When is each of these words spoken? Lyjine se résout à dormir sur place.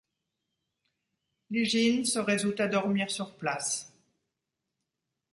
Lyjine 1.51 2.05
se 2.05 2.17
résout 2.17 2.55
à 2.57 2.65
dormir 2.65 3.11
sur 3.11 3.37
place. 3.37 3.95